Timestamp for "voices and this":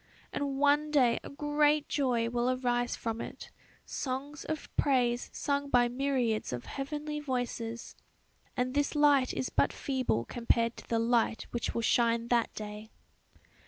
7.19-8.95